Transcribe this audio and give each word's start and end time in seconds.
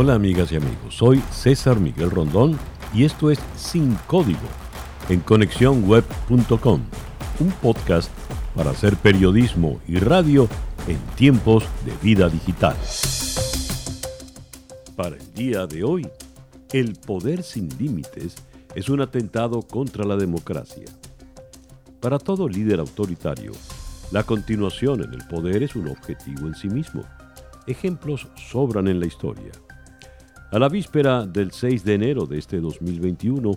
Hola 0.00 0.14
amigas 0.14 0.52
y 0.52 0.54
amigos, 0.54 0.94
soy 0.94 1.18
César 1.32 1.80
Miguel 1.80 2.12
Rondón 2.12 2.56
y 2.94 3.02
esto 3.02 3.32
es 3.32 3.40
Sin 3.56 3.96
Código 4.06 4.46
en 5.08 5.18
conexiónweb.com, 5.18 6.82
un 7.40 7.50
podcast 7.60 8.08
para 8.54 8.70
hacer 8.70 8.94
periodismo 8.94 9.80
y 9.88 9.98
radio 9.98 10.46
en 10.86 10.98
tiempos 11.16 11.64
de 11.84 11.92
vida 12.00 12.28
digital. 12.28 12.76
Para 14.94 15.16
el 15.16 15.34
día 15.34 15.66
de 15.66 15.82
hoy, 15.82 16.06
el 16.72 16.94
poder 16.94 17.42
sin 17.42 17.68
límites 17.76 18.36
es 18.76 18.88
un 18.88 19.00
atentado 19.00 19.62
contra 19.62 20.04
la 20.04 20.14
democracia. 20.14 20.86
Para 21.98 22.20
todo 22.20 22.48
líder 22.48 22.78
autoritario, 22.78 23.50
la 24.12 24.22
continuación 24.22 25.02
en 25.02 25.12
el 25.12 25.26
poder 25.26 25.64
es 25.64 25.74
un 25.74 25.88
objetivo 25.88 26.46
en 26.46 26.54
sí 26.54 26.68
mismo. 26.68 27.02
Ejemplos 27.66 28.28
sobran 28.36 28.86
en 28.86 29.00
la 29.00 29.06
historia. 29.06 29.50
A 30.50 30.58
la 30.58 30.70
víspera 30.70 31.26
del 31.26 31.52
6 31.52 31.84
de 31.84 31.92
enero 31.94 32.24
de 32.24 32.38
este 32.38 32.58
2021, 32.58 33.52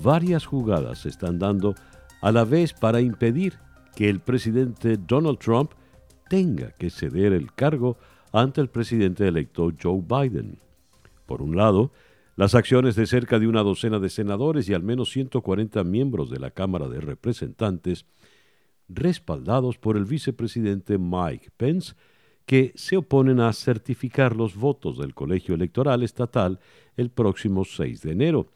varias 0.00 0.46
jugadas 0.46 1.00
se 1.00 1.08
están 1.08 1.36
dando 1.40 1.74
a 2.20 2.30
la 2.30 2.44
vez 2.44 2.72
para 2.72 3.00
impedir 3.00 3.54
que 3.96 4.08
el 4.08 4.20
presidente 4.20 4.98
Donald 4.98 5.38
Trump 5.38 5.72
tenga 6.28 6.70
que 6.78 6.90
ceder 6.90 7.32
el 7.32 7.52
cargo 7.52 7.96
ante 8.32 8.60
el 8.60 8.68
presidente 8.68 9.26
electo 9.26 9.72
Joe 9.82 10.00
Biden. 10.00 10.60
Por 11.26 11.42
un 11.42 11.56
lado, 11.56 11.90
las 12.36 12.54
acciones 12.54 12.94
de 12.94 13.08
cerca 13.08 13.40
de 13.40 13.48
una 13.48 13.64
docena 13.64 13.98
de 13.98 14.08
senadores 14.08 14.68
y 14.68 14.74
al 14.74 14.84
menos 14.84 15.10
140 15.10 15.82
miembros 15.82 16.30
de 16.30 16.38
la 16.38 16.52
Cámara 16.52 16.86
de 16.88 17.00
Representantes, 17.00 18.06
respaldados 18.88 19.76
por 19.76 19.96
el 19.96 20.04
vicepresidente 20.04 20.98
Mike 20.98 21.50
Pence, 21.56 21.94
que 22.48 22.72
se 22.76 22.96
oponen 22.96 23.40
a 23.40 23.52
certificar 23.52 24.34
los 24.34 24.56
votos 24.56 24.96
del 24.96 25.12
colegio 25.12 25.54
electoral 25.54 26.02
estatal 26.02 26.60
el 26.96 27.10
próximo 27.10 27.66
6 27.66 28.00
de 28.00 28.12
enero, 28.12 28.48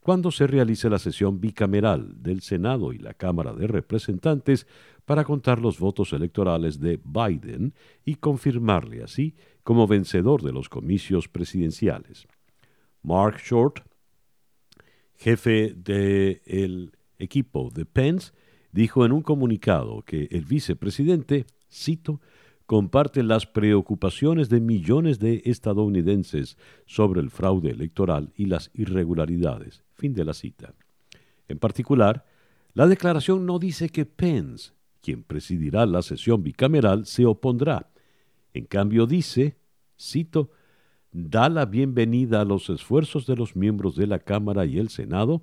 cuando 0.00 0.30
se 0.30 0.46
realice 0.46 0.90
la 0.90 0.98
sesión 0.98 1.40
bicameral 1.40 2.22
del 2.22 2.42
Senado 2.42 2.92
y 2.92 2.98
la 2.98 3.14
Cámara 3.14 3.54
de 3.54 3.66
Representantes 3.66 4.66
para 5.06 5.24
contar 5.24 5.62
los 5.62 5.78
votos 5.78 6.12
electorales 6.12 6.78
de 6.78 7.00
Biden 7.02 7.72
y 8.04 8.16
confirmarle 8.16 9.02
así 9.02 9.34
como 9.62 9.86
vencedor 9.86 10.42
de 10.42 10.52
los 10.52 10.68
comicios 10.68 11.26
presidenciales. 11.26 12.26
Mark 13.00 13.38
Short, 13.42 13.80
jefe 15.16 15.72
del 15.74 16.92
equipo 17.18 17.70
de 17.74 17.86
Pence, 17.86 18.32
dijo 18.72 19.06
en 19.06 19.12
un 19.12 19.22
comunicado 19.22 20.02
que 20.02 20.28
el 20.32 20.44
vicepresidente, 20.44 21.46
cito, 21.70 22.20
comparte 22.68 23.22
las 23.22 23.46
preocupaciones 23.46 24.50
de 24.50 24.60
millones 24.60 25.18
de 25.18 25.40
estadounidenses 25.46 26.58
sobre 26.84 27.22
el 27.22 27.30
fraude 27.30 27.70
electoral 27.70 28.30
y 28.36 28.44
las 28.44 28.70
irregularidades. 28.74 29.82
Fin 29.94 30.12
de 30.12 30.22
la 30.26 30.34
cita. 30.34 30.74
En 31.48 31.58
particular, 31.58 32.26
la 32.74 32.86
declaración 32.86 33.46
no 33.46 33.58
dice 33.58 33.88
que 33.88 34.04
Pence, 34.04 34.72
quien 35.00 35.22
presidirá 35.22 35.86
la 35.86 36.02
sesión 36.02 36.42
bicameral, 36.42 37.06
se 37.06 37.24
opondrá. 37.24 37.90
En 38.52 38.66
cambio 38.66 39.06
dice, 39.06 39.56
cito, 39.98 40.50
da 41.10 41.48
la 41.48 41.64
bienvenida 41.64 42.42
a 42.42 42.44
los 42.44 42.68
esfuerzos 42.68 43.26
de 43.26 43.36
los 43.36 43.56
miembros 43.56 43.96
de 43.96 44.08
la 44.08 44.18
Cámara 44.18 44.66
y 44.66 44.78
el 44.78 44.90
Senado 44.90 45.40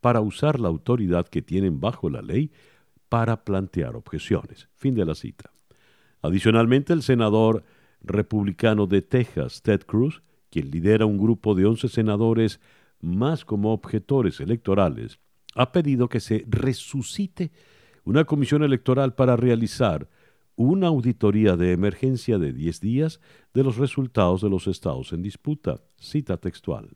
para 0.00 0.22
usar 0.22 0.58
la 0.58 0.68
autoridad 0.68 1.28
que 1.28 1.42
tienen 1.42 1.78
bajo 1.78 2.08
la 2.08 2.22
ley 2.22 2.50
para 3.10 3.44
plantear 3.44 3.96
objeciones. 3.96 4.70
Fin 4.72 4.94
de 4.94 5.04
la 5.04 5.14
cita. 5.14 5.53
Adicionalmente, 6.24 6.94
el 6.94 7.02
senador 7.02 7.64
republicano 8.00 8.86
de 8.86 9.02
Texas, 9.02 9.60
Ted 9.60 9.82
Cruz, 9.82 10.22
quien 10.48 10.70
lidera 10.70 11.04
un 11.04 11.18
grupo 11.18 11.54
de 11.54 11.66
11 11.66 11.86
senadores 11.90 12.60
más 13.02 13.44
como 13.44 13.74
objetores 13.74 14.40
electorales, 14.40 15.18
ha 15.54 15.70
pedido 15.70 16.08
que 16.08 16.20
se 16.20 16.46
resucite 16.48 17.52
una 18.04 18.24
comisión 18.24 18.62
electoral 18.62 19.14
para 19.14 19.36
realizar 19.36 20.08
una 20.56 20.86
auditoría 20.86 21.58
de 21.58 21.72
emergencia 21.72 22.38
de 22.38 22.54
10 22.54 22.80
días 22.80 23.20
de 23.52 23.62
los 23.62 23.76
resultados 23.76 24.40
de 24.40 24.48
los 24.48 24.66
estados 24.66 25.12
en 25.12 25.20
disputa. 25.20 25.82
Cita 25.98 26.38
textual. 26.38 26.88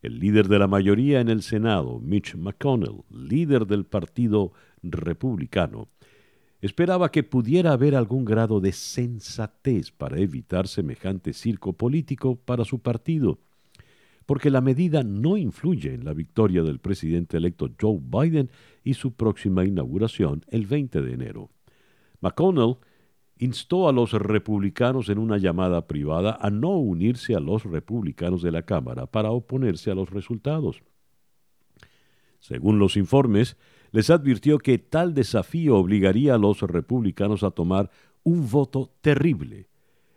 El 0.00 0.20
líder 0.20 0.46
de 0.46 0.60
la 0.60 0.68
mayoría 0.68 1.20
en 1.20 1.28
el 1.28 1.42
Senado, 1.42 1.98
Mitch 1.98 2.36
McConnell, 2.36 3.02
líder 3.10 3.66
del 3.66 3.84
Partido 3.84 4.52
Republicano, 4.84 5.88
Esperaba 6.60 7.10
que 7.12 7.22
pudiera 7.22 7.72
haber 7.72 7.94
algún 7.94 8.24
grado 8.24 8.60
de 8.60 8.72
sensatez 8.72 9.92
para 9.92 10.18
evitar 10.18 10.66
semejante 10.66 11.32
circo 11.32 11.72
político 11.72 12.36
para 12.36 12.64
su 12.64 12.80
partido, 12.80 13.38
porque 14.26 14.50
la 14.50 14.60
medida 14.60 15.04
no 15.04 15.36
influye 15.36 15.94
en 15.94 16.04
la 16.04 16.14
victoria 16.14 16.62
del 16.62 16.80
presidente 16.80 17.36
electo 17.36 17.70
Joe 17.80 18.00
Biden 18.00 18.50
y 18.82 18.94
su 18.94 19.12
próxima 19.12 19.64
inauguración 19.64 20.44
el 20.48 20.66
20 20.66 21.00
de 21.00 21.12
enero. 21.12 21.50
McConnell 22.20 22.76
instó 23.38 23.88
a 23.88 23.92
los 23.92 24.12
republicanos 24.12 25.08
en 25.08 25.18
una 25.18 25.38
llamada 25.38 25.86
privada 25.86 26.36
a 26.40 26.50
no 26.50 26.70
unirse 26.70 27.36
a 27.36 27.40
los 27.40 27.64
republicanos 27.64 28.42
de 28.42 28.50
la 28.50 28.62
Cámara 28.62 29.06
para 29.06 29.30
oponerse 29.30 29.92
a 29.92 29.94
los 29.94 30.10
resultados. 30.10 30.82
Según 32.40 32.78
los 32.80 32.96
informes, 32.96 33.56
les 33.92 34.10
advirtió 34.10 34.58
que 34.58 34.78
tal 34.78 35.14
desafío 35.14 35.76
obligaría 35.76 36.34
a 36.34 36.38
los 36.38 36.60
republicanos 36.62 37.42
a 37.42 37.50
tomar 37.50 37.90
un 38.22 38.48
voto 38.48 38.90
terrible, 39.00 39.68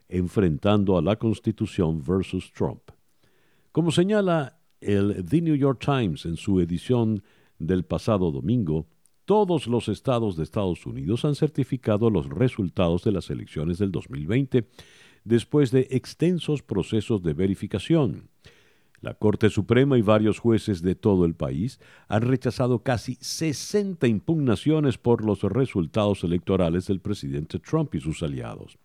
enfrentando 0.10 0.98
a 0.98 1.02
la 1.02 1.16
Constitución 1.16 2.04
versus 2.04 2.52
Trump. 2.52 2.82
Como 3.72 3.92
señala 3.92 4.60
el 4.82 5.26
The 5.26 5.42
New 5.42 5.56
York 5.56 5.80
Times 5.84 6.26
en 6.26 6.36
su 6.36 6.60
edición 6.60 7.24
del 7.60 7.86
pasado 7.86 8.32
domingo, 8.32 8.88
todos 9.26 9.68
los 9.68 9.88
estados 9.88 10.36
de 10.36 10.44
Estados 10.44 10.86
Unidos 10.86 11.24
han 11.24 11.36
certificado 11.36 12.10
los 12.10 12.28
resultados 12.28 13.04
de 13.04 13.12
las 13.14 13.30
elecciones 13.30 13.78
del 13.78 13.92
2020 13.92 14.68
después 15.24 15.72
de 15.72 15.88
extensos 15.92 16.64
procesos 16.64 17.22
de 17.22 17.34
verificación. 17.34 18.31
La 19.02 19.16
Corte 19.16 19.50
Suprema 19.50 19.98
y 19.98 20.04
varios 20.04 20.38
jueces 20.38 20.84
de 20.84 20.94
todo 20.94 21.26
el 21.26 21.34
país 21.34 21.80
han 22.08 22.22
rechazado 22.22 22.84
casi 22.84 23.18
60 23.20 24.06
impugnaciones 24.08 25.00
por 25.00 25.26
los 25.26 25.42
resultados 25.42 26.24
electorales 26.24 26.86
del 26.86 27.00
presidente 27.00 27.58
Trump 27.58 27.96
y 27.96 28.00
sus 28.00 28.22
aliados. 28.22 28.78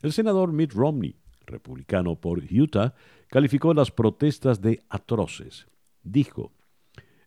El 0.00 0.12
senador 0.12 0.52
Mitt 0.52 0.72
Romney, 0.72 1.16
republicano 1.46 2.16
por 2.16 2.42
Utah, 2.50 2.94
calificó 3.28 3.74
las 3.74 3.90
protestas 3.90 4.62
de 4.62 4.82
atroces. 4.88 5.66
Dijo, 6.02 6.52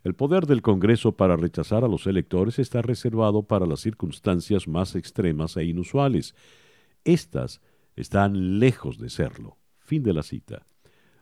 el 0.04 0.16
poder 0.16 0.48
del 0.48 0.62
Congreso 0.62 1.18
para 1.18 1.36
rechazar 1.36 1.84
a 1.84 1.88
los 1.88 2.08
electores 2.08 2.60
está 2.60 2.82
reservado 2.82 3.44
para 3.44 3.66
las 3.68 3.82
circunstancias 3.82 4.68
más 4.68 4.96
extremas 4.96 5.58
e 5.58 5.66
inusuales. 5.66 6.34
Estas 7.04 7.62
están 7.96 8.60
lejos 8.60 8.98
de 9.00 9.10
serlo. 9.10 9.58
Fin 9.80 10.04
de 10.04 10.14
la 10.14 10.24
cita. 10.24 10.66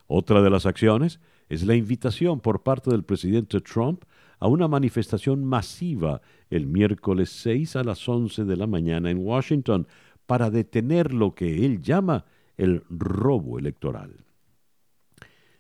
Otra 0.08 0.42
de 0.42 0.50
las 0.50 0.66
acciones 0.66 1.20
es 1.50 1.66
la 1.66 1.76
invitación 1.76 2.40
por 2.40 2.64
parte 2.64 2.92
del 2.92 3.04
presidente 3.04 3.62
Trump 3.62 4.04
a 4.40 4.48
una 4.48 4.68
manifestación 4.68 5.44
masiva 5.44 6.22
el 6.50 6.68
miércoles 6.68 7.30
6 7.42 7.76
a 7.78 7.84
las 7.84 8.08
11 8.08 8.46
de 8.46 8.58
la 8.58 8.68
mañana 8.68 9.10
en 9.10 9.26
Washington 9.26 9.88
para 10.26 10.50
detener 10.50 11.14
lo 11.14 11.34
que 11.34 11.66
él 11.66 11.82
llama 11.82 12.26
el 12.58 12.84
robo 12.90 13.60
electoral. 13.60 14.26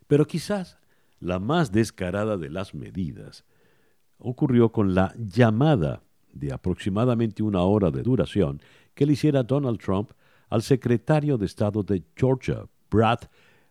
Pero 0.07 0.25
quizás 0.25 0.77
la 1.19 1.39
más 1.39 1.71
descarada 1.71 2.37
de 2.37 2.49
las 2.49 2.73
medidas 2.73 3.45
ocurrió 4.17 4.71
con 4.71 4.93
la 4.93 5.13
llamada 5.17 6.03
de 6.31 6.51
aproximadamente 6.51 7.43
una 7.43 7.61
hora 7.61 7.91
de 7.91 8.03
duración 8.03 8.61
que 8.93 9.05
le 9.05 9.13
hiciera 9.13 9.43
Donald 9.43 9.79
Trump 9.79 10.11
al 10.49 10.61
secretario 10.61 11.37
de 11.37 11.45
Estado 11.45 11.83
de 11.83 12.03
Georgia, 12.15 12.65
Brad 12.91 13.19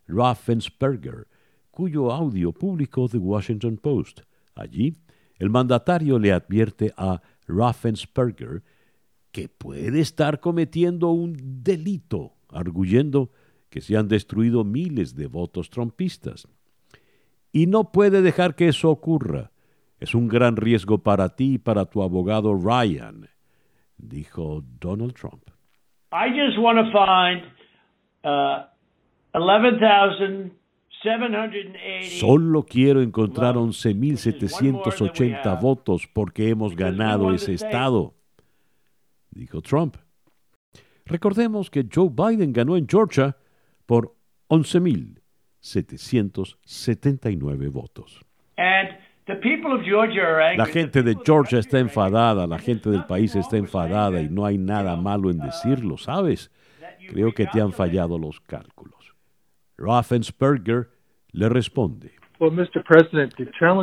Raffensperger, 0.06 1.26
cuyo 1.70 2.12
audio 2.12 2.52
publicó 2.52 3.08
The 3.08 3.18
Washington 3.18 3.76
Post. 3.76 4.20
Allí, 4.54 4.96
el 5.38 5.50
mandatario 5.50 6.18
le 6.18 6.32
advierte 6.32 6.92
a 6.96 7.20
Raffensperger 7.46 8.62
que 9.32 9.48
puede 9.48 10.00
estar 10.00 10.38
cometiendo 10.38 11.10
un 11.10 11.36
delito, 11.62 12.34
arguyendo 12.50 13.30
que 13.68 13.80
se 13.80 13.96
han 13.96 14.06
destruido 14.06 14.62
miles 14.62 15.16
de 15.16 15.26
votos 15.26 15.70
trompistas. 15.70 16.46
Y 17.50 17.66
no 17.66 17.90
puede 17.90 18.22
dejar 18.22 18.54
que 18.54 18.68
eso 18.68 18.90
ocurra. 18.90 19.50
Es 19.98 20.14
un 20.14 20.28
gran 20.28 20.56
riesgo 20.56 21.02
para 21.02 21.30
ti 21.30 21.54
y 21.54 21.58
para 21.58 21.86
tu 21.86 22.02
abogado 22.02 22.54
Ryan, 22.54 23.28
dijo 23.96 24.62
Donald 24.80 25.14
Trump. 25.14 25.42
I 26.12 26.30
just 26.30 26.56
want 26.58 26.78
to 26.78 26.92
find 26.92 27.42
uh, 28.22 28.66
Solo 32.19 32.62
quiero 32.62 33.02
encontrar 33.02 33.56
11.780 33.56 35.60
votos 35.60 36.08
porque 36.12 36.48
hemos 36.48 36.76
ganado 36.76 37.34
ese 37.34 37.52
estado, 37.52 38.14
dijo 39.31 39.60
Trump. 39.60 39.96
Recordemos 41.04 41.70
que 41.70 41.84
Joe 41.92 42.10
Biden 42.10 42.52
ganó 42.52 42.76
en 42.76 42.86
Georgia 42.88 43.36
por 43.86 44.14
11.000 44.48 45.19
779 45.64 47.69
votos. 47.69 48.20
La 50.58 50.66
gente 50.66 51.02
de 51.02 51.16
Georgia 51.25 51.58
está 51.58 51.78
enfadada, 51.78 52.46
la 52.46 52.58
gente 52.58 52.90
del 52.90 53.06
país 53.06 53.34
está 53.34 53.56
enfadada 53.56 54.20
y 54.20 54.28
no 54.28 54.44
hay 54.44 54.58
nada 54.58 54.94
malo 54.96 55.30
en 55.30 55.38
decirlo, 55.38 55.96
¿sabes? 55.96 56.50
Creo 57.08 57.32
que 57.32 57.46
te 57.46 57.62
han 57.62 57.72
fallado 57.72 58.19
los 58.19 58.40
cálculos. 58.40 58.94
Raffensperger 59.76 60.91
le 61.32 61.49
responde. 61.49 62.12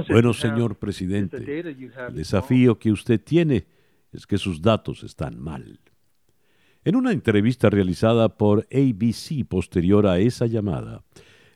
Bueno, 0.10 0.34
señor 0.34 0.78
presidente, 0.78 1.38
el 1.38 2.16
desafío 2.16 2.78
que 2.78 2.92
usted 2.92 3.22
tiene 3.24 3.66
es 4.12 4.28
que 4.28 4.38
sus 4.38 4.62
datos 4.62 5.04
están 5.04 5.40
mal. 5.40 5.80
En 6.84 6.96
una 6.96 7.12
entrevista 7.12 7.70
realizada 7.70 8.38
por 8.38 8.68
ABC 8.72 9.48
posterior 9.48 10.08
a 10.08 10.20
esa 10.20 10.48
llamada, 10.48 11.04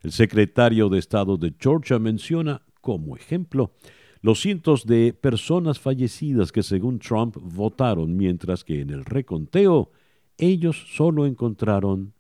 el 0.04 0.12
secretario 0.12 0.88
de 0.88 1.00
Estado 1.00 1.36
de 1.36 1.54
Georgia 1.60 1.98
menciona 1.98 2.62
como 2.80 3.18
ejemplo 3.18 3.72
los 4.22 4.40
cientos 4.40 4.86
de 4.86 5.14
personas 5.14 5.80
fallecidas 5.80 6.52
que 6.52 6.64
según 6.64 7.00
Trump 7.00 7.38
votaron, 7.40 8.16
mientras 8.16 8.64
que 8.64 8.82
en 8.82 8.92
el 8.92 9.06
reconteo 9.06 9.92
ellos 10.38 10.86
solo 10.96 11.26
encontraron 11.26 12.14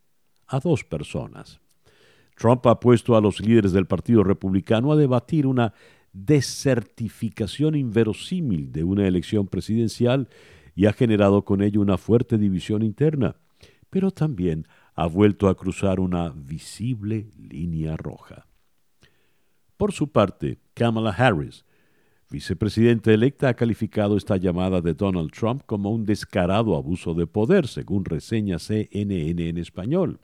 a 0.47 0.59
dos 0.59 0.83
personas. 0.83 1.61
Trump 2.35 2.65
ha 2.67 2.79
puesto 2.79 3.15
a 3.15 3.21
los 3.21 3.39
líderes 3.39 3.71
del 3.71 3.87
Partido 3.87 4.23
Republicano 4.23 4.91
a 4.91 4.95
debatir 4.95 5.47
una 5.47 5.73
desertificación 6.13 7.75
inverosímil 7.75 8.71
de 8.71 8.83
una 8.83 9.07
elección 9.07 9.47
presidencial 9.47 10.29
y 10.75 10.85
ha 10.85 10.93
generado 10.93 11.43
con 11.43 11.61
ello 11.61 11.81
una 11.81 11.97
fuerte 11.97 12.37
división 12.37 12.83
interna, 12.83 13.35
pero 13.89 14.11
también 14.11 14.67
ha 14.93 15.07
vuelto 15.07 15.47
a 15.47 15.55
cruzar 15.55 15.99
una 15.99 16.29
visible 16.29 17.27
línea 17.37 17.97
roja. 17.97 18.47
Por 19.77 19.91
su 19.91 20.11
parte, 20.11 20.59
Kamala 20.73 21.11
Harris, 21.11 21.65
vicepresidenta 22.29 23.11
electa, 23.11 23.49
ha 23.49 23.53
calificado 23.53 24.15
esta 24.15 24.37
llamada 24.37 24.81
de 24.81 24.93
Donald 24.93 25.31
Trump 25.31 25.63
como 25.65 25.91
un 25.91 26.05
descarado 26.05 26.75
abuso 26.75 27.13
de 27.13 27.27
poder, 27.27 27.67
según 27.67 28.05
reseña 28.05 28.57
CNN 28.57 29.49
en 29.49 29.57
español. 29.57 30.19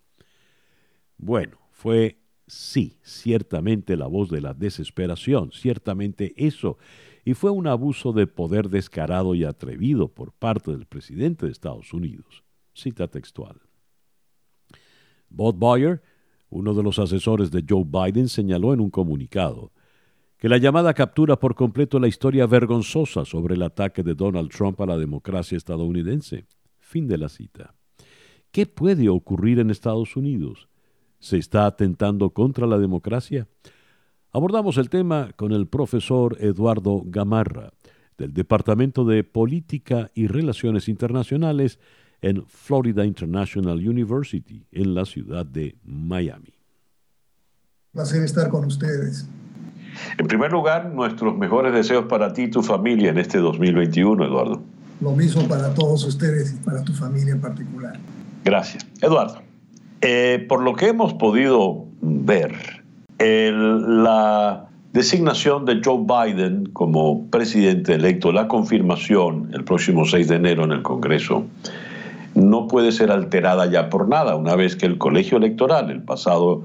Bueno, 1.17 1.60
fue 1.81 2.19
sí, 2.45 2.99
ciertamente 3.01 3.97
la 3.97 4.05
voz 4.05 4.29
de 4.29 4.39
la 4.39 4.53
desesperación, 4.53 5.51
ciertamente 5.51 6.35
eso, 6.37 6.77
y 7.25 7.33
fue 7.33 7.49
un 7.49 7.65
abuso 7.65 8.13
de 8.13 8.27
poder 8.27 8.69
descarado 8.69 9.33
y 9.33 9.45
atrevido 9.45 10.07
por 10.07 10.31
parte 10.31 10.69
del 10.69 10.85
presidente 10.85 11.47
de 11.47 11.51
Estados 11.51 11.91
Unidos. 11.91 12.43
Cita 12.75 13.07
textual. 13.07 13.59
Bob 15.27 15.55
Boyer, 15.57 16.03
uno 16.51 16.75
de 16.75 16.83
los 16.83 16.99
asesores 16.99 17.49
de 17.49 17.65
Joe 17.67 17.83
Biden, 17.83 18.29
señaló 18.29 18.75
en 18.75 18.79
un 18.79 18.91
comunicado 18.91 19.71
que 20.37 20.49
la 20.49 20.59
llamada 20.59 20.93
captura 20.93 21.39
por 21.39 21.55
completo 21.55 21.99
la 21.99 22.07
historia 22.07 22.45
vergonzosa 22.45 23.25
sobre 23.25 23.55
el 23.55 23.63
ataque 23.63 24.03
de 24.03 24.13
Donald 24.13 24.51
Trump 24.51 24.79
a 24.81 24.85
la 24.85 24.99
democracia 24.99 25.57
estadounidense. 25.57 26.45
Fin 26.77 27.07
de 27.07 27.17
la 27.17 27.27
cita. 27.27 27.73
¿Qué 28.51 28.67
puede 28.67 29.09
ocurrir 29.09 29.57
en 29.57 29.71
Estados 29.71 30.15
Unidos? 30.15 30.67
¿Se 31.21 31.37
está 31.37 31.67
atentando 31.67 32.31
contra 32.31 32.65
la 32.65 32.79
democracia? 32.79 33.47
Abordamos 34.31 34.77
el 34.77 34.89
tema 34.89 35.31
con 35.35 35.51
el 35.51 35.67
profesor 35.67 36.35
Eduardo 36.39 37.03
Gamarra, 37.05 37.73
del 38.17 38.33
Departamento 38.33 39.05
de 39.05 39.23
Política 39.23 40.09
y 40.15 40.25
Relaciones 40.25 40.89
Internacionales 40.89 41.79
en 42.21 42.43
Florida 42.47 43.05
International 43.05 43.87
University, 43.87 44.65
en 44.71 44.95
la 44.95 45.05
ciudad 45.05 45.45
de 45.45 45.75
Miami. 45.83 46.55
Placer 47.91 48.23
estar 48.23 48.49
con 48.49 48.65
ustedes. 48.65 49.27
En 50.17 50.25
primer 50.25 50.51
lugar, 50.51 50.91
nuestros 50.91 51.37
mejores 51.37 51.71
deseos 51.71 52.05
para 52.05 52.33
ti 52.33 52.43
y 52.43 52.49
tu 52.49 52.63
familia 52.63 53.11
en 53.11 53.19
este 53.19 53.37
2021, 53.37 54.25
Eduardo. 54.25 54.63
Lo 54.99 55.11
mismo 55.11 55.47
para 55.47 55.71
todos 55.73 56.03
ustedes 56.03 56.53
y 56.53 56.57
para 56.63 56.83
tu 56.83 56.93
familia 56.93 57.33
en 57.33 57.41
particular. 57.41 57.99
Gracias. 58.43 58.87
Eduardo, 59.01 59.41
eh, 60.01 60.45
por 60.47 60.63
lo 60.63 60.73
que 60.73 60.87
hemos 60.87 61.13
podido 61.13 61.85
ver, 62.01 62.53
la 63.19 64.67
designación 64.93 65.65
de 65.65 65.79
Joe 65.83 66.05
Biden 66.05 66.69
como 66.73 67.27
presidente 67.27 67.93
electo, 67.93 68.31
la 68.31 68.47
confirmación 68.47 69.51
el 69.53 69.63
próximo 69.63 70.05
6 70.05 70.27
de 70.27 70.35
enero 70.35 70.63
en 70.63 70.71
el 70.71 70.81
Congreso, 70.81 71.45
no 72.35 72.67
puede 72.67 72.91
ser 72.91 73.11
alterada 73.11 73.69
ya 73.69 73.89
por 73.89 74.07
nada, 74.07 74.35
una 74.35 74.55
vez 74.55 74.75
que 74.75 74.85
el 74.85 74.97
colegio 74.97 75.37
electoral 75.37 75.91
el 75.91 76.01
pasado 76.01 76.63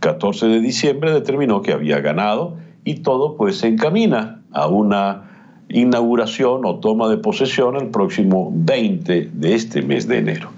14 0.00 0.46
de 0.46 0.60
diciembre 0.60 1.12
determinó 1.12 1.62
que 1.62 1.72
había 1.72 2.00
ganado 2.00 2.56
y 2.84 2.96
todo 2.96 3.36
pues 3.36 3.58
se 3.58 3.68
encamina 3.68 4.42
a 4.52 4.66
una 4.66 5.30
inauguración 5.68 6.64
o 6.64 6.78
toma 6.80 7.08
de 7.08 7.16
posesión 7.16 7.76
el 7.76 7.88
próximo 7.88 8.52
20 8.54 9.30
de 9.32 9.54
este 9.54 9.82
mes 9.82 10.06
de 10.06 10.18
enero. 10.18 10.50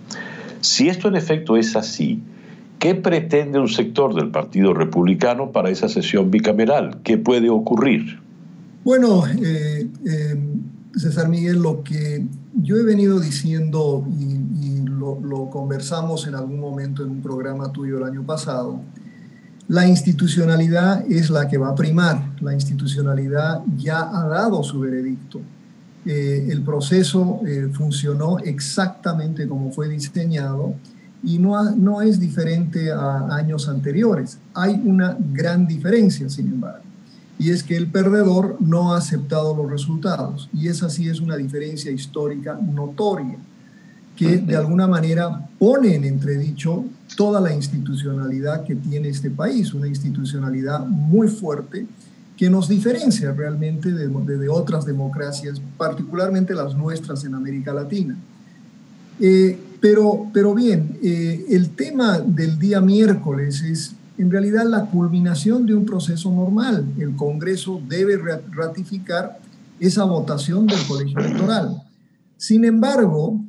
Si 0.61 0.89
esto 0.89 1.09
en 1.09 1.17
efecto 1.17 1.57
es 1.57 1.77
así, 1.77 2.23
¿qué 2.79 2.95
pretende 2.95 3.59
un 3.59 3.69
sector 3.69 4.15
del 4.15 4.31
Partido 4.31 4.75
Republicano 4.75 5.53
para 5.53 5.71
esa 5.71 5.89
sesión 5.89 6.31
bicameral? 6.31 6.99
¿Qué 7.03 7.19
puede 7.19 7.51
ocurrir? 7.51 8.21
Bueno, 8.85 9.27
eh, 9.27 9.89
eh, 10.07 10.37
César 10.95 11.29
Miguel, 11.29 11.61
lo 11.61 11.83
que 11.83 12.25
yo 12.55 12.77
he 12.77 12.83
venido 12.83 13.21
diciendo 13.21 14.07
y, 14.19 14.37
lo, 14.87 15.21
lo, 15.21 15.51
conversamos 15.51 16.27
en 16.27 16.35
algún 16.35 16.59
momento 16.59 17.05
en 17.05 17.11
un 17.11 17.21
programa 17.21 17.71
tuyo 17.71 17.99
el 17.99 18.05
año 18.05 18.23
pasado, 18.25 18.81
la 19.69 19.87
institucionalidad 19.87 21.05
es 21.11 21.29
la 21.29 21.49
que 21.49 21.59
va 21.59 21.71
a 21.71 21.75
primar. 21.75 22.35
La 22.41 22.55
institucionalidad 22.55 23.63
ya 23.77 24.01
ha 24.01 24.27
dado 24.29 24.63
su 24.63 24.81
veredicto. 24.81 25.41
Eh, 26.07 26.47
el 26.51 26.63
proceso 26.63 27.41
eh, 27.45 27.69
funcionó 27.73 28.39
exactamente 28.39 29.49
como 29.49 29.73
fue 29.73 29.89
diseñado 29.89 30.75
y 31.25 31.41
no, 31.41 31.71
no 31.73 32.01
es 32.01 32.21
diferente 32.21 32.93
a 32.93 33.35
años 33.35 33.69
anteriores. 33.69 34.39
Hay 34.55 34.81
una 34.85 35.17
gran 35.33 35.67
diferencia, 35.67 36.29
sin 36.31 36.47
embargo, 36.47 36.85
y 37.41 37.51
es 37.51 37.65
que 37.65 37.77
el 37.77 37.89
perdedor 37.89 38.57
no 38.61 38.95
ha 38.95 38.99
aceptado 38.99 39.57
los 39.57 39.69
resultados. 39.69 40.49
Y 40.55 40.69
esa 40.69 40.89
sí 40.89 41.09
es 41.09 41.21
una 41.21 41.37
diferencia 41.37 41.91
histórica 41.91 42.55
notoria, 42.55 43.37
que 44.15 44.39
de 44.39 44.57
alguna 44.57 44.87
manera 44.87 45.49
pone 45.59 45.97
en 45.97 46.05
entredicho 46.05 46.85
toda 47.17 47.41
la 47.41 47.53
institucionalidad 47.53 48.65
que 48.65 48.77
tiene 48.77 49.09
este 49.09 49.31
país, 49.31 49.75
una 49.75 49.89
institucionalidad 49.89 50.87
muy 50.87 51.27
fuerte 51.27 51.87
que 52.37 52.51
nos 52.51 52.69
diferencia 52.69 53.33
realmente 53.33 53.93
de, 53.93 54.49
otras 54.49 54.85
democracias, 54.85 55.61
particularmente 55.77 56.55
las 56.55 56.75
nuestras 56.75 57.25
en 57.25 57.35
América 57.35 57.73
Latina. 57.73 58.17
Eh, 59.19 59.59
pero, 59.81 60.27
pero 60.33 60.55
bien, 60.55 60.99
eh, 61.03 61.47
el 61.51 61.71
tema 61.71 62.19
del 62.19 62.59
día 62.59 62.81
miércoles 62.81 63.63
es 63.63 63.95
en 64.19 64.31
realidad 64.31 64.67
la 64.67 64.87
culminación 64.87 65.67
de 65.67 65.75
un 65.75 65.87
proceso 65.87 66.31
normal. 66.31 66.85
El 66.99 67.17
Congreso 67.17 67.81
debe 67.89 68.19
ratificar 68.53 69.39
esa 69.79 70.05
votación 70.05 70.67
del 70.67 70.79
colegio 70.87 71.19
electoral. 71.19 71.83
Sin 72.37 72.65
embargo, 72.65 73.41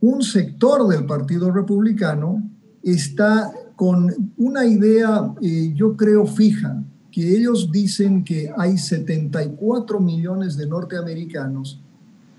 un 0.00 0.22
sector 0.22 0.86
del 0.88 1.04
Partido 1.04 1.50
Republicano 1.50 2.42
está 2.82 3.50
con 3.74 4.32
una 4.36 4.64
idea, 4.66 5.32
eh, 5.42 5.72
yo 5.74 5.96
creo, 5.96 6.26
fija, 6.26 6.82
que 7.16 7.34
ellos 7.34 7.72
dicen 7.72 8.24
que 8.24 8.52
hay 8.58 8.76
74 8.76 10.00
millones 10.00 10.54
de 10.58 10.66
norteamericanos 10.66 11.80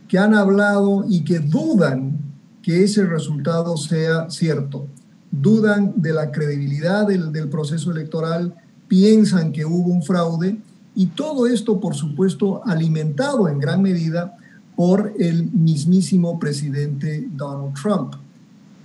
que 0.07 0.19
han 0.19 0.36
hablado 0.36 1.03
y 1.10 1.24
que 1.24 1.39
dudan 1.39 2.19
que 2.62 2.84
ese 2.84 3.03
resultado 3.07 3.75
sea 3.75 4.29
cierto. 4.29 4.86
Dudan 5.31 5.93
de 5.96 6.13
la 6.13 6.31
credibilidad 6.31 7.07
del, 7.07 7.31
del 7.31 7.50
proceso 7.50 7.89
electoral, 7.89 8.53
piensan 8.88 9.51
que 9.51 9.65
hubo 9.65 9.91
un 9.91 10.03
fraude 10.03 10.60
y 10.93 11.07
todo 11.07 11.48
esto, 11.48 11.79
por 11.79 11.96
supuesto, 11.96 12.62
alimentado 12.63 13.50
en 13.50 13.57
gran 13.57 13.81
medida 13.81 14.38
por 14.75 15.12
el 15.17 15.51
mismísimo 15.53 16.38
presidente 16.38 17.27
Donald 17.31 17.74
Trump. 17.81 18.13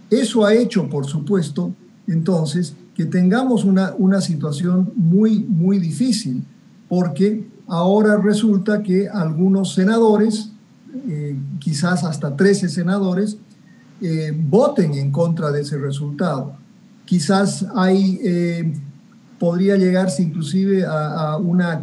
Eso 0.08 0.46
ha 0.46 0.54
hecho, 0.54 0.88
por 0.88 1.04
supuesto, 1.04 1.74
entonces, 2.06 2.76
que 2.94 3.06
tengamos 3.06 3.64
una, 3.64 3.94
una 3.96 4.20
situación 4.20 4.92
muy, 4.96 5.40
muy 5.40 5.78
difícil, 5.78 6.44
porque 6.88 7.46
ahora 7.66 8.18
resulta 8.18 8.82
que 8.82 9.08
algunos 9.08 9.74
senadores, 9.74 10.50
eh, 11.08 11.36
quizás 11.58 12.04
hasta 12.04 12.36
13 12.36 12.68
senadores, 12.68 13.38
eh, 14.00 14.32
voten 14.36 14.94
en 14.94 15.10
contra 15.10 15.50
de 15.50 15.62
ese 15.62 15.78
resultado. 15.78 16.54
Quizás 17.06 17.64
hay, 17.74 18.20
eh, 18.22 18.74
podría 19.38 19.76
llegarse 19.76 20.22
inclusive 20.22 20.84
a, 20.84 21.36
una, 21.38 21.82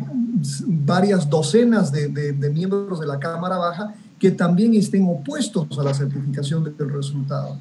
varias 0.67 1.29
docenas 1.29 1.91
de, 1.91 2.09
de, 2.09 2.49
miembros 2.51 2.99
de 2.99 3.07
la 3.07 3.19
Cámara 3.19 3.57
Baja 3.57 3.95
que 4.19 4.31
también 4.31 4.73
estén 4.75 5.05
opuestos 5.07 5.79
a 5.79 5.83
la 5.83 5.93
certificación 5.93 6.63
del 6.63 6.89
resultado. 6.89 7.57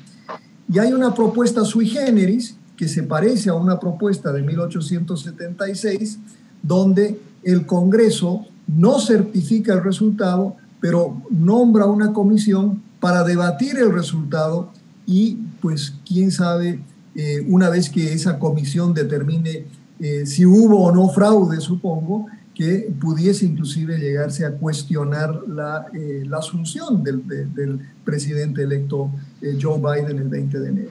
Y 0.70 0.78
hay 0.78 0.92
una 0.92 1.14
propuesta 1.14 1.64
sui 1.64 1.86
generis 1.86 2.57
que 2.78 2.88
se 2.88 3.02
parece 3.02 3.50
a 3.50 3.54
una 3.54 3.80
propuesta 3.80 4.32
de 4.32 4.40
1876, 4.40 6.20
donde 6.62 7.20
el 7.42 7.66
Congreso 7.66 8.46
no 8.68 9.00
certifica 9.00 9.74
el 9.74 9.82
resultado, 9.82 10.56
pero 10.80 11.20
nombra 11.28 11.86
una 11.86 12.12
comisión 12.12 12.80
para 13.00 13.24
debatir 13.24 13.76
el 13.78 13.92
resultado 13.92 14.70
y 15.06 15.38
pues 15.60 15.94
quién 16.06 16.30
sabe, 16.30 16.78
eh, 17.16 17.44
una 17.48 17.68
vez 17.68 17.90
que 17.90 18.12
esa 18.12 18.38
comisión 18.38 18.94
determine 18.94 19.64
eh, 19.98 20.24
si 20.24 20.46
hubo 20.46 20.84
o 20.84 20.94
no 20.94 21.08
fraude, 21.08 21.60
supongo, 21.60 22.26
que 22.54 22.92
pudiese 23.00 23.44
inclusive 23.44 23.98
llegarse 23.98 24.44
a 24.44 24.52
cuestionar 24.52 25.42
la, 25.48 25.86
eh, 25.94 26.22
la 26.26 26.38
asunción 26.38 27.02
del, 27.02 27.26
del, 27.26 27.80
presidente 28.04 28.62
electo 28.62 29.10
Joe 29.60 29.78
Biden 29.78 30.18
el 30.18 30.28
20 30.28 30.58
de 30.60 30.68
enero. 30.68 30.90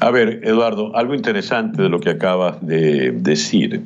A 0.00 0.10
ver, 0.10 0.40
Eduardo, 0.44 0.96
algo 0.96 1.14
interesante 1.14 1.82
de 1.82 1.90
lo 1.90 2.00
que 2.00 2.10
acabas 2.10 2.56
de 2.66 3.12
decir. 3.12 3.82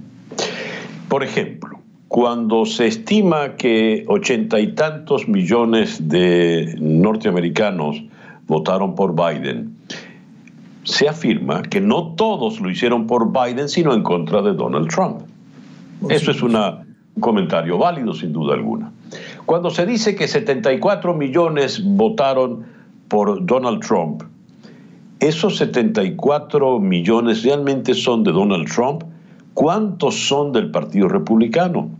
Por 1.09 1.25
ejemplo, 1.25 1.81
cuando 2.07 2.65
se 2.67 2.87
estima 2.87 3.57
que 3.57 4.05
ochenta 4.07 4.61
y 4.61 4.73
tantos 4.75 5.27
millones 5.27 6.09
de 6.09 6.77
norteamericanos 6.81 8.05
votaron 8.47 8.95
por 8.95 9.15
Biden, 9.17 9.77
se 10.85 11.09
afirma 11.09 11.63
que 11.63 11.81
no 11.81 12.15
todos 12.15 12.61
lo 12.61 12.71
hicieron 12.71 13.09
por 13.09 13.33
Biden, 13.33 13.69
sino 13.69 13.93
en 13.93 14.05
contra 14.05 14.41
de 14.43 14.53
Donald 14.53 14.89
Trump. 14.89 15.23
Eso 16.09 16.31
es 16.31 16.41
un 16.43 16.57
comentario 17.19 17.77
válido, 17.77 18.15
sin 18.15 18.33
duda 18.33 18.55
alguna. 18.55 18.93
Cuando 19.47 19.71
se 19.71 19.85
dice 19.85 20.15
que 20.15 20.29
74 20.29 21.13
millones 21.15 21.83
votaron 21.83 22.67
por 23.09 23.45
Donald 23.45 23.81
Trump, 23.81 24.23
¿esos 25.29 25.57
74 25.57 26.79
millones 26.79 27.43
realmente 27.43 27.95
son 27.95 28.25
de 28.25 28.33
Donald 28.33 28.69
Trump? 28.71 29.03
¿Cuántos 29.55 30.15
son 30.15 30.53
del 30.53 30.71
Partido 30.71 31.09
Republicano? 31.09 31.91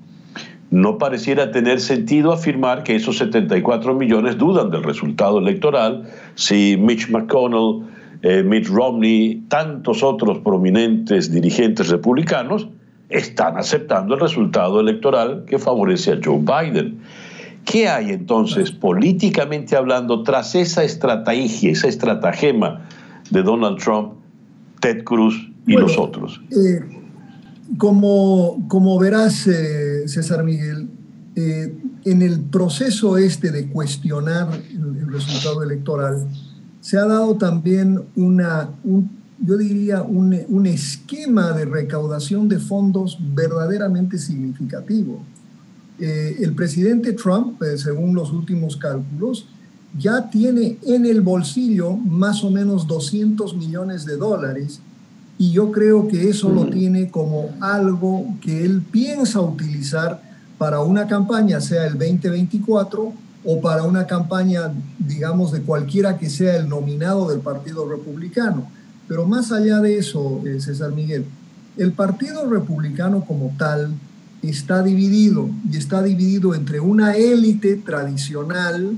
no 0.75 0.99
pareciera 0.99 1.53
tener 1.53 1.81
sentido 1.81 2.33
afirmar 2.33 2.83
que 2.83 2.97
esos 2.97 3.19
74 3.19 3.95
millones 3.95 4.37
dudan 4.37 4.73
del 4.73 4.83
resultado 4.83 5.39
electoral 5.39 6.03
si 6.35 6.77
Mitch 6.77 7.11
McConnell, 7.11 7.85
eh, 8.23 8.43
Mitt 8.43 8.67
Romney, 8.67 9.45
tantos 9.49 10.03
otros 10.03 10.39
prominentes 10.39 11.31
dirigentes 11.31 11.91
republicanos 11.91 12.67
están 13.09 13.57
aceptando 13.57 14.15
el 14.15 14.21
resultado 14.21 14.81
electoral 14.81 15.45
que 15.47 15.61
favorece 15.61 16.13
a 16.13 16.19
Joe 16.23 16.41
Biden. 16.41 16.99
¿Qué 17.65 17.89
hay 17.89 18.11
entonces 18.11 18.73
políticamente 18.73 19.77
hablando 19.77 20.25
tras 20.25 20.57
esa 20.57 20.83
estrategia, 20.83 21.71
esa 21.71 21.87
estratagema 21.87 22.81
de 23.35 23.43
Donald 23.43 23.79
Trump, 23.79 24.15
Ted 24.81 25.05
Cruz 25.05 25.51
y 25.67 25.73
los 25.73 25.99
otros? 25.99 26.41
Eh, 26.51 26.81
como, 27.77 28.65
como 28.69 28.99
verás, 28.99 29.47
eh, 29.47 30.07
César 30.07 30.45
Miguel, 30.45 30.89
eh, 31.35 31.75
en 32.05 32.23
el 32.23 32.41
proceso 32.41 33.19
este 33.19 33.51
de 33.51 33.69
cuestionar 33.69 34.49
el, 34.71 35.13
resultado 35.13 35.63
electoral, 35.63 36.27
se 36.81 36.99
ha 36.99 37.07
dado 37.07 37.37
también 37.37 38.01
una, 38.17 38.69
yo 39.39 39.57
diría, 39.57 40.03
un, 40.03 40.67
esquema 40.67 41.53
de 41.53 41.65
recaudación 41.65 42.49
de 42.49 42.59
fondos 42.59 43.19
verdaderamente 43.35 44.19
significativo. 44.19 45.23
Eh, 46.01 46.37
el 46.41 46.53
presidente 46.55 47.13
Trump, 47.13 47.63
según 47.77 48.15
los 48.15 48.33
últimos 48.33 48.77
cálculos, 48.77 49.47
ya 49.99 50.29
tiene 50.31 50.79
en 50.87 51.07
el 51.07 51.21
bolsillo 51.21 51.93
más 51.93 52.43
o 52.43 52.51
menos 52.51 52.87
200 52.87 53.57
millones 53.57 54.05
de 54.05 54.17
dólares 54.17 54.81
y 55.39 55.51
yo 55.51 55.73
creo 55.73 56.09
que 56.09 56.29
eso 56.29 56.49
lo 56.49 56.67
tiene 56.67 57.11
como 57.11 57.51
algo 57.61 58.27
que 58.41 58.65
él 58.65 58.83
piensa 58.83 59.41
utilizar 59.41 60.23
para 60.59 60.81
una 60.81 61.07
campaña, 61.07 61.61
sea 61.61 61.87
el 61.87 61.99
2024 61.99 63.13
o 63.45 63.61
para 63.61 63.83
una 63.83 64.07
campaña, 64.07 64.73
digamos, 64.99 65.53
de 65.53 65.61
cualquiera 65.63 66.19
que 66.19 66.31
sea 66.31 66.57
el 66.57 66.69
nominado 66.69 67.29
del 67.29 67.41
Partido 67.41 67.89
Republicano. 67.89 68.69
Pero 69.09 69.27
más 69.27 69.53
allá 69.53 69.81
de 69.81 69.99
eso, 69.99 70.41
eh, 70.47 70.61
César 70.61 70.93
Miguel, 70.93 71.27
el 71.77 71.93
Partido 71.93 72.49
Republicano 72.49 73.25
como 73.25 73.55
tal 73.59 73.93
está 74.41 74.83
dividido 74.83 75.51
y 75.71 75.77
está 75.77 76.03
dividido 76.03 76.55
entre 76.55 76.81
una 76.81 77.17
élite 77.17 77.77
tradicional, 77.77 78.97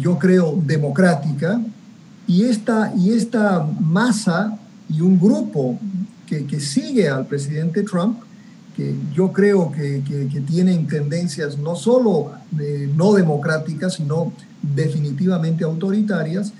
yo 0.00 0.18
creo, 0.18 0.58
democrática, 0.64 1.60
y 2.26 2.44
esta, 2.44 2.92
y 2.96 3.12
esta 3.12 3.66
masa 3.80 4.58
y 4.88 5.00
un 5.00 5.18
grupo 5.18 5.78
que, 6.26 6.46
que 6.46 6.60
sigue 6.60 7.08
al 7.08 7.26
presidente 7.26 7.82
Trump, 7.82 8.18
que 8.76 8.94
yo 9.14 9.32
creo 9.32 9.70
que, 9.70 10.02
que, 10.04 10.40
tienen 10.40 10.88
tendencias 10.88 11.58
no 11.58 11.76
solo 11.76 12.32
no 12.96 13.12
democráticas, 13.12 13.94
sino 13.94 14.32
definitivamente 14.62 15.62
autoritarias, 15.62 16.52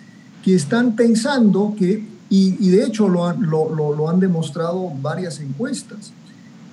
que 0.44 0.54
están 0.54 0.94
pensando 0.94 1.74
que, 1.76 2.06
y, 2.30 2.56
y 2.60 2.70
de 2.70 2.84
hecho 2.84 3.08
lo 3.08 3.26
han, 3.26 3.42
lo, 3.42 3.74
lo, 3.74 3.94
lo 3.94 4.08
han 4.08 4.20
demostrado 4.20 4.92
varias 5.02 5.40
encuestas, 5.40 6.12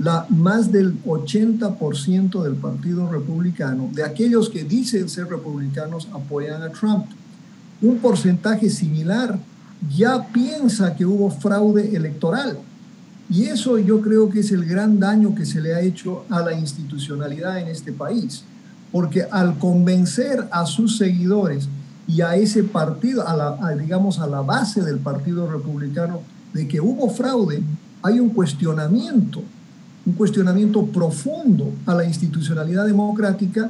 la, 0.03 0.25
más 0.29 0.71
del 0.71 1.01
80% 1.03 2.41
del 2.41 2.55
Partido 2.55 3.11
Republicano, 3.11 3.89
de 3.93 4.03
aquellos 4.03 4.49
que 4.49 4.63
dicen 4.63 5.07
ser 5.09 5.27
republicanos, 5.27 6.07
apoyan 6.11 6.63
a 6.63 6.69
Trump. 6.69 7.05
Un 7.81 7.99
porcentaje 7.99 8.69
similar 8.69 9.37
ya 9.95 10.27
piensa 10.31 10.95
que 10.95 11.05
hubo 11.05 11.29
fraude 11.29 11.95
electoral. 11.95 12.57
Y 13.29 13.45
eso 13.45 13.77
yo 13.77 14.01
creo 14.01 14.29
que 14.29 14.39
es 14.39 14.51
el 14.51 14.65
gran 14.65 14.99
daño 14.99 15.35
que 15.35 15.45
se 15.45 15.61
le 15.61 15.75
ha 15.75 15.81
hecho 15.81 16.25
a 16.29 16.41
la 16.41 16.53
institucionalidad 16.53 17.59
en 17.59 17.67
este 17.67 17.93
país. 17.93 18.43
Porque 18.91 19.23
al 19.23 19.57
convencer 19.59 20.47
a 20.51 20.65
sus 20.65 20.97
seguidores 20.97 21.69
y 22.07 22.21
a 22.21 22.35
ese 22.35 22.63
partido, 22.63 23.27
a 23.27 23.37
la, 23.37 23.75
digamos 23.75 24.19
a 24.19 24.27
la 24.27 24.41
base 24.41 24.81
del 24.81 24.97
Partido 24.97 25.49
Republicano, 25.49 26.21
de 26.53 26.67
que 26.67 26.81
hubo 26.81 27.09
fraude, 27.09 27.61
hay 28.01 28.19
un 28.19 28.29
cuestionamiento, 28.29 29.43
un 30.05 30.13
cuestionamiento 30.13 30.85
profundo 30.85 31.71
a 31.85 31.93
la 31.93 32.05
institucionalidad 32.05 32.85
democrática 32.85 33.69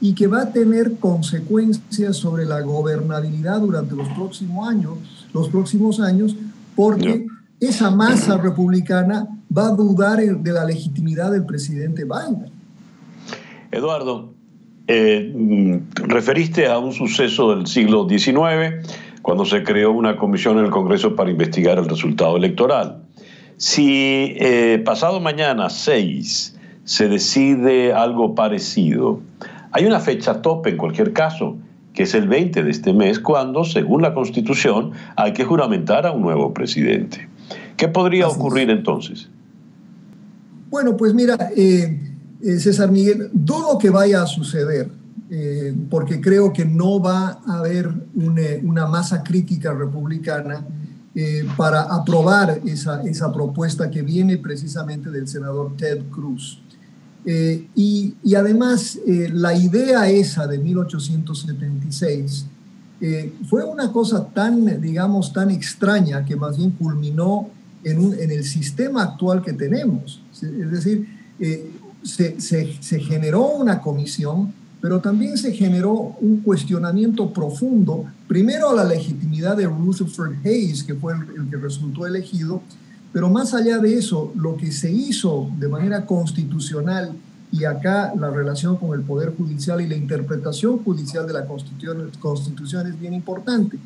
y 0.00 0.14
que 0.14 0.26
va 0.26 0.42
a 0.42 0.52
tener 0.52 0.96
consecuencias 0.96 2.16
sobre 2.16 2.44
la 2.46 2.60
gobernabilidad 2.60 3.60
durante 3.60 3.94
los 3.94 4.08
próximos 4.08 4.68
años, 4.68 4.98
los 5.32 5.48
próximos 5.48 6.00
años 6.00 6.34
porque 6.74 7.26
esa 7.60 7.90
masa 7.90 8.38
republicana 8.38 9.28
va 9.56 9.66
a 9.66 9.70
dudar 9.72 10.18
de 10.18 10.52
la 10.52 10.64
legitimidad 10.64 11.30
del 11.30 11.44
presidente 11.44 12.04
Biden. 12.04 12.50
Eduardo, 13.70 14.32
eh, 14.86 15.32
mm, 15.34 16.08
referiste 16.08 16.66
a 16.66 16.78
un 16.78 16.92
suceso 16.92 17.54
del 17.54 17.66
siglo 17.66 18.08
XIX, 18.08 18.82
cuando 19.22 19.44
se 19.44 19.62
creó 19.62 19.92
una 19.92 20.16
comisión 20.16 20.58
en 20.58 20.64
el 20.64 20.70
Congreso 20.70 21.14
para 21.14 21.30
investigar 21.30 21.78
el 21.78 21.88
resultado 21.88 22.36
electoral. 22.36 23.02
Si 23.60 24.36
eh, 24.38 24.80
pasado 24.86 25.20
mañana 25.20 25.68
6 25.68 26.56
se 26.84 27.08
decide 27.10 27.92
algo 27.92 28.34
parecido, 28.34 29.20
hay 29.72 29.84
una 29.84 30.00
fecha 30.00 30.40
tope 30.40 30.70
en 30.70 30.78
cualquier 30.78 31.12
caso, 31.12 31.58
que 31.92 32.04
es 32.04 32.14
el 32.14 32.26
20 32.26 32.62
de 32.62 32.70
este 32.70 32.94
mes, 32.94 33.20
cuando, 33.20 33.64
según 33.64 34.00
la 34.00 34.14
Constitución, 34.14 34.92
hay 35.14 35.34
que 35.34 35.44
juramentar 35.44 36.06
a 36.06 36.12
un 36.12 36.22
nuevo 36.22 36.54
presidente. 36.54 37.28
¿Qué 37.76 37.86
podría 37.86 38.28
ocurrir 38.28 38.70
entonces? 38.70 39.28
Bueno, 40.70 40.96
pues 40.96 41.12
mira, 41.12 41.36
eh, 41.54 42.00
eh, 42.40 42.58
César 42.58 42.90
Miguel, 42.90 43.28
dudo 43.30 43.76
que 43.76 43.90
vaya 43.90 44.22
a 44.22 44.26
suceder, 44.26 44.88
eh, 45.30 45.74
porque 45.90 46.18
creo 46.22 46.50
que 46.54 46.64
no 46.64 46.98
va 46.98 47.42
a 47.46 47.58
haber 47.58 47.90
una, 48.62 48.86
masa 48.86 49.22
crítica 49.22 49.74
republicana 49.74 50.64
para 51.56 51.82
aprobar 51.82 52.60
esa, 52.64 53.02
esa 53.02 53.32
propuesta 53.32 53.90
que 53.90 54.00
viene 54.02 54.38
precisamente 54.38 55.10
del 55.10 55.26
senador 55.26 55.76
Ted 55.76 56.04
Cruz. 56.10 56.60
Eh, 57.24 57.68
y, 57.74 58.14
además, 58.34 58.98
eh, 59.06 59.28
la 59.32 59.54
idea 59.54 60.08
esa 60.08 60.46
de 60.46 60.58
1876 60.58 62.46
eh, 63.02 63.32
fue 63.48 63.64
una 63.64 63.92
cosa 63.92 64.26
tan, 64.26 64.80
digamos, 64.80 65.32
tan 65.32 65.50
extraña 65.50 66.24
que 66.24 66.36
más 66.36 66.56
bien 66.56 66.70
culminó 66.70 67.50
en, 67.84 68.14
en 68.18 68.30
el 68.30 68.44
sistema 68.44 69.02
actual 69.02 69.42
que 69.42 69.52
tenemos. 69.52 70.22
Es 70.32 70.70
decir, 70.70 71.08
se, 72.02 72.40
se, 72.40 73.00
generó 73.00 73.48
una 73.48 73.80
comisión, 73.80 74.52
pero 74.80 75.00
también 75.00 75.36
se 75.36 75.52
generó 75.52 76.16
un 76.20 76.40
cuestionamiento 76.40 77.32
profundo, 77.32 78.06
primero 78.26 78.70
a 78.70 78.74
la 78.74 78.84
legitimidad 78.84 79.56
de 79.56 79.66
Rutherford 79.66 80.34
Hayes, 80.44 80.82
que 80.82 80.94
fue 80.94 81.12
el, 81.12 81.50
que 81.50 81.56
resultó 81.56 82.06
elegido, 82.06 82.62
pero 83.12 83.28
más 83.28 83.52
allá 83.52 83.78
de 83.78 83.94
eso, 83.94 84.32
lo 84.36 84.56
que 84.56 84.72
se 84.72 84.90
hizo 84.90 85.50
de 85.58 85.68
manera 85.68 86.06
constitucional, 86.06 87.12
y 87.52 87.64
acá 87.64 88.14
la 88.16 88.30
relación 88.30 88.76
con 88.76 88.98
el 88.98 89.04
Poder 89.04 89.34
Judicial 89.36 89.80
y 89.80 89.88
la 89.88 89.96
interpretación 89.96 90.78
judicial 90.84 91.26
de 91.26 91.32
la 91.32 91.46
Constitución, 91.46 92.08
Constitución 92.20 92.86
es 92.86 92.98
bien 92.98 93.12
importante. 93.12 93.76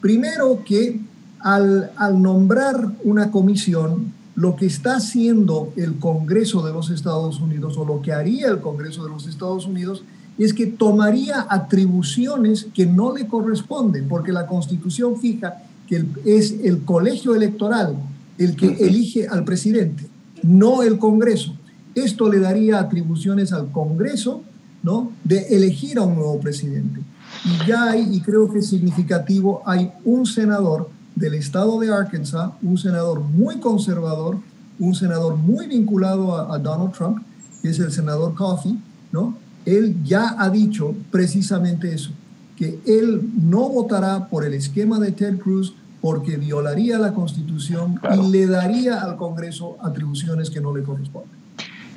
Primero 0.00 0.64
que 0.64 1.00
al 1.40 2.22
nombrar 2.22 2.92
una 3.04 3.30
comisión, 3.30 4.14
lo 4.34 4.56
que 4.56 4.66
está 4.66 4.96
haciendo 4.96 5.72
el 5.76 5.98
Congreso 5.98 6.64
de 6.66 6.72
los 6.72 6.90
Estados 6.90 7.40
Unidos 7.40 7.76
o 7.76 7.84
lo 7.84 8.02
que 8.02 8.12
haría 8.12 8.48
el 8.48 8.60
Congreso 8.60 9.04
de 9.04 9.10
los 9.10 9.26
Estados 9.26 9.66
Unidos 9.66 10.02
es 10.38 10.52
que 10.52 10.66
tomaría 10.66 11.46
atribuciones 11.48 12.66
que 12.74 12.86
no 12.86 13.14
le 13.14 13.26
corresponden, 13.26 14.08
porque 14.08 14.32
la 14.32 14.46
Constitución 14.46 15.18
fija 15.20 15.62
que 15.86 16.04
es 16.24 16.54
el 16.62 16.84
colegio 16.84 17.34
electoral 17.34 17.96
el 18.38 18.56
que 18.56 18.66
elige 18.80 19.28
al 19.28 19.44
presidente, 19.44 20.06
no 20.42 20.82
el 20.82 20.98
Congreso. 20.98 21.54
Esto 21.94 22.30
le 22.30 22.40
daría 22.40 22.80
atribuciones 22.80 23.52
al 23.52 23.70
Congreso, 23.70 24.42
¿no? 24.82 25.12
De 25.22 25.54
elegir 25.54 25.98
a 25.98 26.02
un 26.02 26.16
nuevo 26.16 26.40
presidente. 26.40 27.00
Y 27.44 27.68
ya 27.68 27.90
hay, 27.90 28.08
y 28.10 28.20
creo 28.20 28.50
que 28.52 28.58
es 28.58 28.66
significativo, 28.68 29.62
hay 29.66 29.92
un 30.04 30.26
senador 30.26 30.90
del 31.14 31.34
estado 31.34 31.78
de 31.78 31.92
Arkansas, 31.92 32.50
un 32.62 32.76
senador 32.76 33.20
muy 33.20 33.60
conservador, 33.60 34.38
un 34.80 34.94
senador 34.94 35.36
muy 35.36 35.68
vinculado 35.68 36.34
a, 36.34 36.52
a 36.54 36.58
Donald 36.58 36.92
Trump, 36.92 37.22
que 37.62 37.68
es 37.68 37.78
el 37.78 37.92
senador 37.92 38.34
Coffey, 38.34 38.76
¿no? 39.12 39.43
Él 39.66 39.96
ya 40.04 40.36
ha 40.38 40.50
dicho 40.50 40.94
precisamente 41.10 41.92
eso, 41.92 42.10
que 42.56 42.78
él 42.86 43.22
no 43.42 43.68
votará 43.68 44.28
por 44.28 44.44
el 44.44 44.54
esquema 44.54 44.98
de 44.98 45.12
Ted 45.12 45.38
Cruz 45.38 45.74
porque 46.00 46.36
violaría 46.36 46.98
la 46.98 47.14
Constitución 47.14 47.98
y 48.14 48.30
le 48.30 48.46
daría 48.46 49.00
al 49.00 49.16
Congreso 49.16 49.78
atribuciones 49.80 50.50
que 50.50 50.60
no 50.60 50.76
le 50.76 50.82
corresponden. 50.82 51.30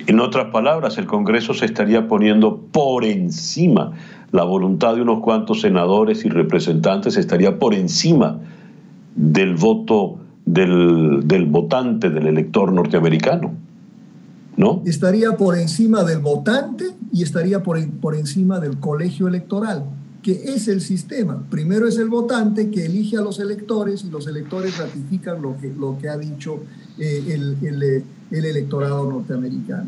En 0.06 0.20
otras 0.20 0.46
palabras, 0.46 0.96
el 0.96 1.06
Congreso 1.06 1.52
se 1.52 1.66
estaría 1.66 2.08
poniendo 2.08 2.56
por 2.72 3.04
encima, 3.04 3.92
la 4.32 4.44
voluntad 4.44 4.94
de 4.94 5.02
unos 5.02 5.20
cuantos 5.20 5.60
senadores 5.60 6.24
y 6.24 6.30
representantes 6.30 7.16
estaría 7.18 7.58
por 7.58 7.74
encima 7.74 8.38
del 9.14 9.56
voto 9.56 10.18
del, 10.46 11.26
del 11.26 11.44
votante, 11.44 12.08
del 12.08 12.26
elector 12.26 12.72
norteamericano. 12.72 13.52
¿No? 14.58 14.82
Estaría 14.84 15.36
por 15.38 15.56
encima 15.56 16.04
del 16.04 16.18
votante 16.18 16.84
y 17.12 17.22
estaría 17.22 17.62
por, 17.62 17.82
por 18.00 18.14
encima 18.14 18.60
del 18.60 18.78
colegio 18.78 19.28
electoral 19.28 19.84
que 20.22 20.32
es 20.54 20.68
el 20.68 20.80
sistema. 20.80 21.42
Primero 21.48 21.86
es 21.86 21.96
el 21.96 22.08
votante 22.08 22.70
que 22.70 22.84
elige 22.84 23.16
a 23.16 23.20
los 23.20 23.38
electores 23.38 24.04
y 24.04 24.10
los 24.10 24.26
electores 24.26 24.76
ratifican 24.76 25.40
lo 25.40 25.56
que, 25.56 25.72
lo 25.72 25.96
que 25.98 26.08
ha 26.08 26.18
dicho 26.18 26.60
eh, 26.98 27.24
el, 27.28 27.56
el, 27.62 28.04
el, 28.30 28.44
electorado 28.44 29.08
norteamericano. 29.10 29.86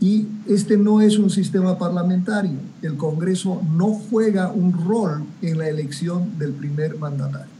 Y 0.00 0.26
este 0.48 0.76
no 0.76 1.00
es 1.00 1.18
un 1.18 1.30
sistema 1.30 1.78
parlamentario. 1.78 2.58
El 2.80 2.96
Congreso 2.96 3.60
no 3.76 3.88
juega 3.88 4.50
un 4.50 4.72
rol 4.72 5.24
en 5.42 5.58
la 5.58 5.68
elección 5.68 6.38
del 6.38 6.52
primer 6.52 6.96
mandatario. 6.96 7.52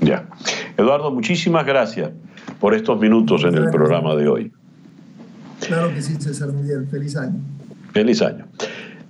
Ya. 0.00 0.28
Eduardo, 0.76 1.10
muchísimas 1.10 1.66
gracias 1.66 2.10
por 2.60 2.74
estos 2.74 3.00
minutos 3.00 3.44
en 3.44 3.54
el 3.54 3.70
programa 3.70 4.14
de 4.14 4.28
hoy. 4.28 4.52
Claro 5.66 5.92
que 5.94 6.02
sí, 6.02 6.14
César 6.18 6.52
Miguel. 6.52 6.86
Feliz 6.90 7.16
año. 7.16 7.40
Feliz 7.92 8.22
año 8.22 8.46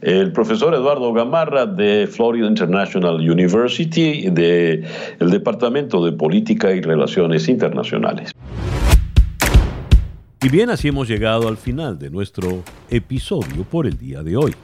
el 0.00 0.32
profesor 0.32 0.74
Eduardo 0.74 1.12
Gamarra 1.12 1.66
de 1.66 2.06
Florida 2.06 2.46
International 2.46 3.16
University 3.16 4.30
del 4.30 4.84
el 5.18 5.30
Departamento 5.30 6.04
de 6.04 6.12
Política 6.12 6.72
y 6.72 6.80
Relaciones 6.80 7.48
Internacionales. 7.48 8.32
Y 10.40 10.48
bien, 10.50 10.70
así 10.70 10.88
hemos 10.88 11.08
llegado 11.08 11.48
al 11.48 11.56
final 11.56 11.98
de 11.98 12.10
nuestro 12.10 12.62
episodio 12.90 13.64
por 13.64 13.86
el 13.86 13.98
día 13.98 14.22
de 14.22 14.36
hoy. 14.36 14.54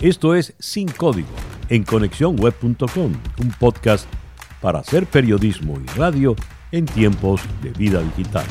Esto 0.00 0.34
es 0.34 0.54
Sin 0.58 0.88
Código 0.88 1.28
en 1.70 1.84
conexiónweb.com, 1.84 3.12
un 3.40 3.50
podcast 3.58 4.06
para 4.60 4.80
hacer 4.80 5.06
periodismo 5.06 5.80
y 5.80 5.98
radio 5.98 6.36
en 6.70 6.84
tiempos 6.84 7.40
de 7.62 7.70
vida 7.70 8.02
digital. 8.02 8.44